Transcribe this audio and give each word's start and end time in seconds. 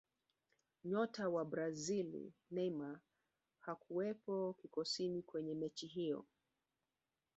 nyota 0.83 1.29
wa 1.29 1.45
brazili 1.45 2.33
neymar 2.51 2.99
hakuwepo 3.59 4.53
kikosini 4.53 5.21
kwenye 5.21 5.55
mechi 5.55 5.87
hiyo 5.87 6.25